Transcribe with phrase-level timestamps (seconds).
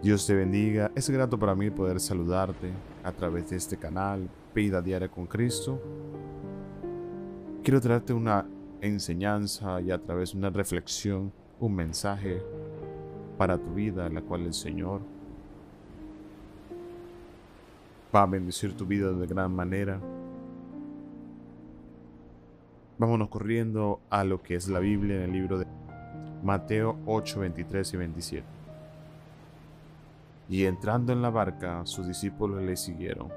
[0.00, 0.92] Dios te bendiga.
[0.94, 2.70] Es grato para mí poder saludarte
[3.02, 5.82] a través de este canal, Vida Diaria con Cristo.
[7.64, 8.46] Quiero traerte una
[8.80, 12.40] enseñanza y a través de una reflexión, un mensaje
[13.36, 15.00] para tu vida, la cual el Señor
[18.14, 20.00] va a bendecir tu vida de gran manera.
[22.98, 25.66] Vámonos corriendo a lo que es la Biblia en el libro de
[26.44, 28.57] Mateo 8, 23 y 27.
[30.48, 33.28] Y entrando en la barca, sus discípulos le siguieron.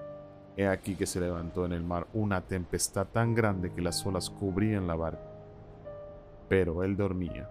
[0.55, 4.29] He aquí que se levantó en el mar una tempestad tan grande que las olas
[4.29, 5.29] cubrían la barca.
[6.47, 7.49] Pero él dormía.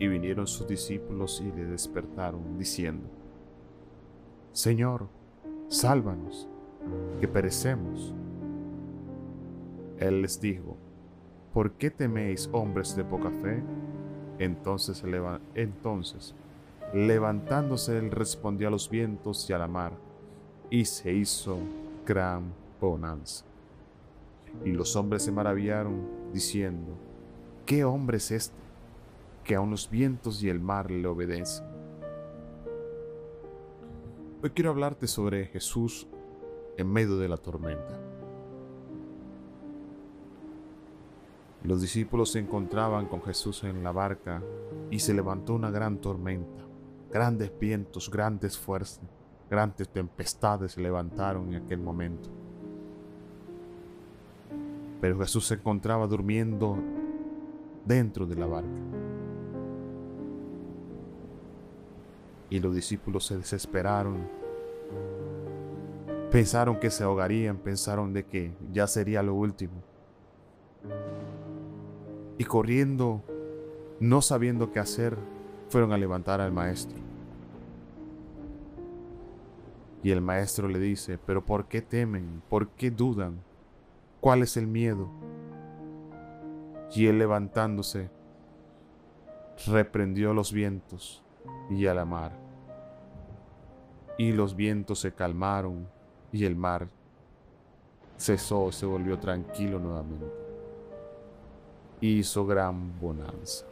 [0.00, 3.08] Y vinieron sus discípulos y le despertaron, diciendo,
[4.52, 5.08] Señor,
[5.68, 6.48] sálvanos,
[7.20, 8.14] que perecemos.
[9.98, 10.76] Él les dijo,
[11.52, 13.62] ¿por qué teméis hombres de poca fe?
[14.38, 15.04] Entonces,
[15.54, 16.34] entonces
[16.92, 19.92] levantándose él respondió a los vientos y a la mar,
[20.70, 21.58] y se hizo
[22.06, 23.44] gran bonanza.
[24.64, 26.96] Y los hombres se maravillaron, diciendo,
[27.66, 28.56] ¿qué hombre es este,
[29.44, 31.66] que aun los vientos y el mar le obedecen?
[34.42, 36.06] Hoy quiero hablarte sobre Jesús
[36.76, 37.98] en medio de la tormenta.
[41.64, 44.42] Los discípulos se encontraban con Jesús en la barca
[44.90, 46.67] y se levantó una gran tormenta.
[47.10, 49.00] Grandes vientos, grandes fuerzas,
[49.48, 52.28] grandes tempestades se levantaron en aquel momento.
[55.00, 56.76] Pero Jesús se encontraba durmiendo
[57.84, 58.68] dentro de la barca.
[62.50, 64.28] Y los discípulos se desesperaron.
[66.30, 69.82] Pensaron que se ahogarían, pensaron de que ya sería lo último.
[72.36, 73.22] Y corriendo,
[74.00, 75.16] no sabiendo qué hacer,
[75.68, 76.98] fueron a levantar al maestro.
[80.02, 82.42] Y el maestro le dice, pero ¿por qué temen?
[82.48, 83.40] ¿Por qué dudan?
[84.20, 85.08] ¿Cuál es el miedo?
[86.94, 88.10] Y él levantándose,
[89.66, 91.22] reprendió los vientos
[91.68, 92.32] y a la mar.
[94.16, 95.88] Y los vientos se calmaron
[96.32, 96.88] y el mar
[98.16, 100.26] cesó, se volvió tranquilo nuevamente.
[102.00, 103.66] Hizo gran bonanza.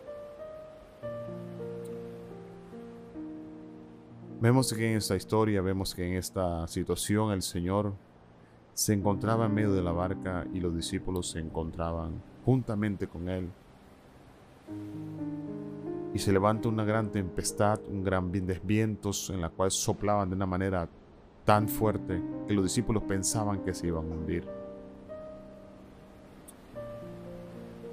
[4.39, 7.95] Vemos que en esta historia, vemos que en esta situación el Señor
[8.75, 13.49] se encontraba en medio de la barca y los discípulos se encontraban juntamente con Él
[16.13, 20.47] y se levanta una gran tempestad, un gran vientos en la cual soplaban de una
[20.47, 20.87] manera
[21.47, 24.47] tan fuerte que los discípulos pensaban que se iban a hundir.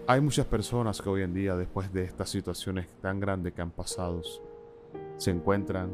[0.07, 3.71] Hay muchas personas que hoy en día, después de estas situaciones tan grandes que han
[3.71, 4.21] pasado,
[5.15, 5.89] se encuentran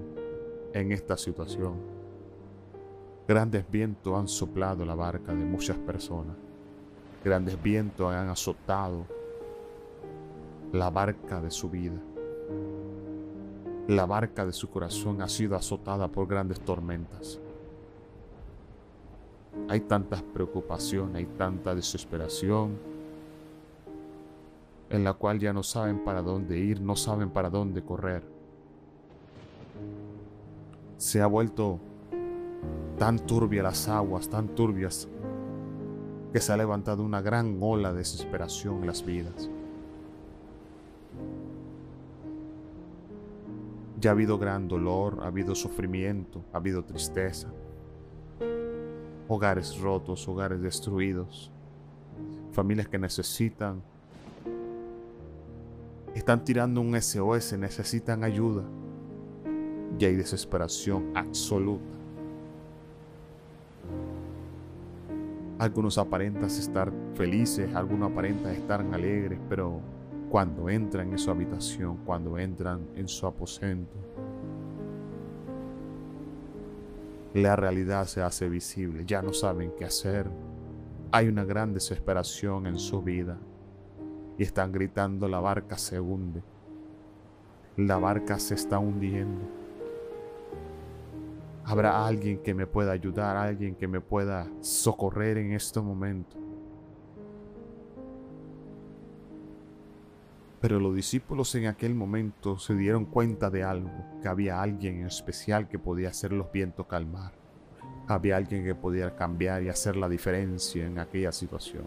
[0.73, 1.75] en esta situación.
[3.27, 6.35] Grandes vientos han soplado la barca de muchas personas.
[7.23, 9.05] Grandes vientos han azotado
[10.71, 11.99] la barca de su vida.
[13.87, 17.39] La barca de su corazón ha sido azotada por grandes tormentas.
[19.67, 22.77] Hay tantas preocupaciones, hay tanta desesperación,
[24.89, 28.38] en la cual ya no saben para dónde ir, no saben para dónde correr.
[30.99, 31.79] Se ha vuelto
[32.97, 35.07] tan turbia las aguas, tan turbias,
[36.33, 39.49] que se ha levantado una gran ola de desesperación en las vidas.
[44.01, 47.47] Ya ha habido gran dolor, ha habido sufrimiento, ha habido tristeza,
[49.29, 51.49] hogares rotos, hogares destruidos,
[52.51, 53.81] familias que necesitan,
[56.13, 58.65] están tirando un SOS, necesitan ayuda
[59.99, 61.83] y hay desesperación absoluta.
[65.59, 69.81] Algunos aparentan estar felices, algunos aparentan estar alegres, pero
[70.29, 73.91] cuando entran en su habitación, cuando entran en su aposento.
[77.33, 80.29] La realidad se hace visible, ya no saben qué hacer.
[81.11, 83.37] Hay una gran desesperación en su vida
[84.37, 86.41] y están gritando la barca se hunde.
[87.75, 89.58] La barca se está hundiendo.
[91.69, 96.35] Habrá alguien que me pueda ayudar, alguien que me pueda socorrer en este momento.
[100.59, 105.05] Pero los discípulos en aquel momento se dieron cuenta de algo, que había alguien en
[105.05, 107.33] especial que podía hacer los vientos calmar.
[108.07, 111.85] Había alguien que podía cambiar y hacer la diferencia en aquella situación.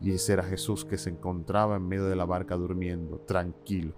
[0.00, 3.94] Y ese era Jesús que se encontraba en medio de la barca durmiendo, tranquilo.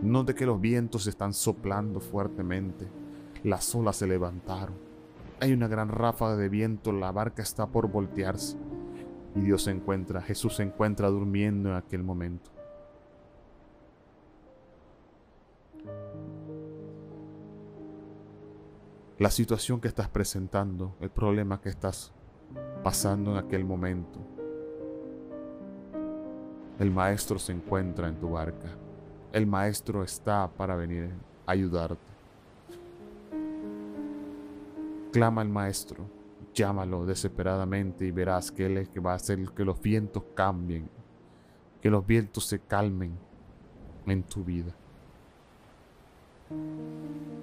[0.00, 2.86] Note que los vientos están soplando fuertemente.
[3.42, 4.76] Las olas se levantaron.
[5.40, 8.56] Hay una gran ráfaga de viento, la barca está por voltearse.
[9.34, 12.50] Y Dios se encuentra, Jesús se encuentra durmiendo en aquel momento.
[19.18, 22.12] La situación que estás presentando, el problema que estás
[22.82, 24.20] pasando en aquel momento.
[26.78, 28.68] El maestro se encuentra en tu barca.
[29.32, 31.10] El maestro está para venir
[31.46, 32.15] a ayudarte.
[35.16, 36.04] Clama al maestro,
[36.52, 40.90] llámalo desesperadamente y verás que él es que va a hacer que los vientos cambien,
[41.80, 43.16] que los vientos se calmen
[44.04, 44.74] en tu vida.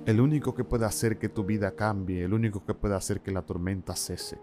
[0.05, 3.31] El único que puede hacer que tu vida cambie, el único que puede hacer que
[3.31, 4.37] la tormenta cese,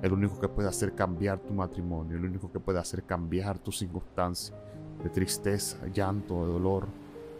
[0.00, 3.80] el único que puede hacer cambiar tu matrimonio, el único que puede hacer cambiar tus
[3.80, 4.56] circunstancias
[5.04, 6.86] de tristeza, llanto, de dolor,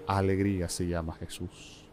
[0.07, 1.90] alegría se llama Jesús.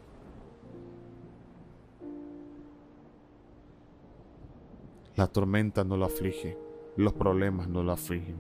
[5.18, 6.56] La tormenta no lo aflige,
[6.96, 8.36] los problemas no lo afligen,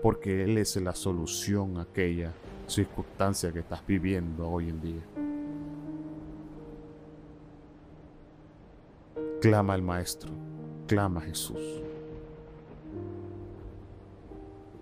[0.00, 2.32] porque Él es la solución a aquella
[2.68, 5.02] circunstancia que estás viviendo hoy en día.
[9.40, 10.30] Clama al Maestro,
[10.86, 11.82] clama Jesús.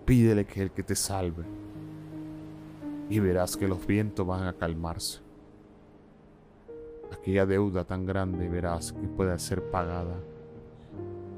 [0.05, 1.45] Pídele que Él que te salve
[3.09, 5.21] y verás que los vientos van a calmarse.
[7.11, 10.21] Aquella deuda tan grande verás que puede ser pagada.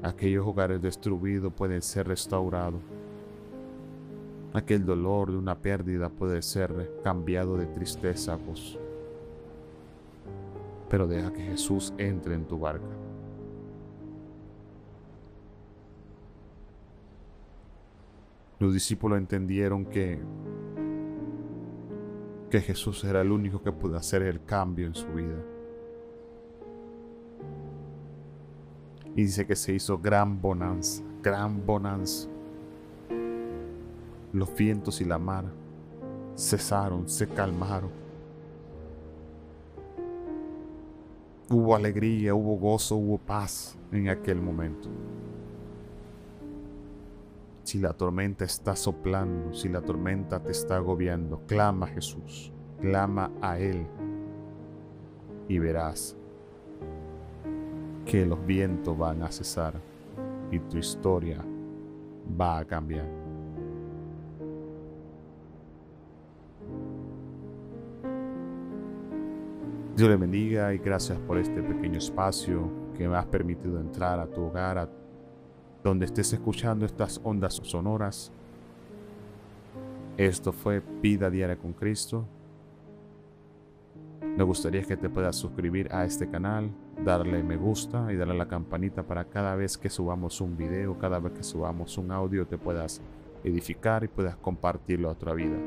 [0.03, 2.81] Aquellos hogares destruidos pueden ser restaurados.
[4.53, 8.79] Aquel dolor de una pérdida puede ser cambiado de tristeza a gozo.
[10.89, 12.85] Pero deja que Jesús entre en tu barca.
[18.59, 20.19] Los discípulos entendieron que,
[22.49, 25.43] que Jesús era el único que pudo hacer el cambio en su vida.
[29.21, 32.27] Y dice que se hizo gran bonanza, gran bonanza.
[34.33, 35.45] Los vientos y la mar
[36.35, 37.91] cesaron, se calmaron.
[41.51, 44.89] Hubo alegría, hubo gozo, hubo paz en aquel momento.
[47.61, 53.31] Si la tormenta está soplando, si la tormenta te está agobiando, clama a Jesús, clama
[53.39, 53.85] a Él
[55.47, 56.17] y verás
[58.05, 59.73] que los vientos van a cesar
[60.51, 61.43] y tu historia
[62.39, 63.05] va a cambiar.
[69.95, 74.25] Dios le bendiga y gracias por este pequeño espacio que me has permitido entrar a
[74.25, 74.89] tu hogar, a
[75.83, 78.31] donde estés escuchando estas ondas sonoras.
[80.17, 82.25] Esto fue Vida Diaria con Cristo.
[84.37, 86.71] Me gustaría que te puedas suscribir a este canal,
[87.03, 90.97] darle me gusta y darle a la campanita para cada vez que subamos un video,
[90.97, 93.01] cada vez que subamos un audio te puedas
[93.43, 95.57] edificar y puedas compartirlo a otra vida.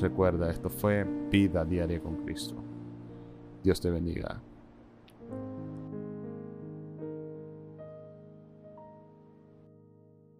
[0.00, 2.54] Recuerda, esto fue Vida Diaria con Cristo.
[3.62, 4.40] Dios te bendiga.